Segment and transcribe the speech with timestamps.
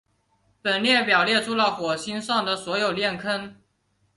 [0.63, 3.55] 本列表列出了火星上的所有链坑。